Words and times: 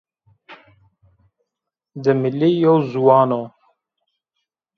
Dimilî 2.03 2.51
yew 2.63 2.77
ziwan 2.89 3.29
o 3.41 3.43